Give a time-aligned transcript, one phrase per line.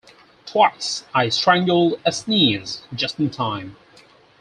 [0.47, 3.75] Twice I strangled a sneeze just in time.